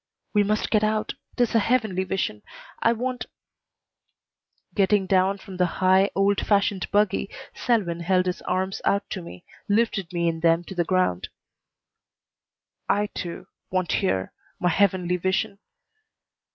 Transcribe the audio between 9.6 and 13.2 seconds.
lifted me in them to the ground. "I,